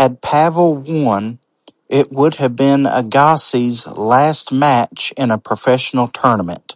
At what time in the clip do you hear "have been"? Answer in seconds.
2.42-2.82